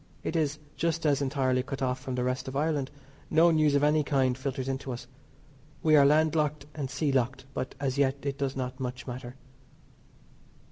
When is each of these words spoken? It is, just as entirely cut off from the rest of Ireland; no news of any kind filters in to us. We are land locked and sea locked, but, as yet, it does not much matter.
It 0.23 0.35
is, 0.35 0.57
just 0.77 1.05
as 1.05 1.21
entirely 1.21 1.61
cut 1.61 1.79
off 1.83 1.99
from 1.99 2.15
the 2.15 2.23
rest 2.23 2.47
of 2.47 2.55
Ireland; 2.55 2.89
no 3.29 3.51
news 3.51 3.75
of 3.75 3.83
any 3.83 4.03
kind 4.03 4.35
filters 4.35 4.67
in 4.67 4.79
to 4.79 4.91
us. 4.93 5.05
We 5.83 5.95
are 5.95 6.07
land 6.07 6.33
locked 6.33 6.65
and 6.73 6.89
sea 6.89 7.11
locked, 7.11 7.45
but, 7.53 7.75
as 7.79 7.99
yet, 7.99 8.15
it 8.23 8.39
does 8.39 8.55
not 8.55 8.79
much 8.79 9.05
matter. 9.05 9.35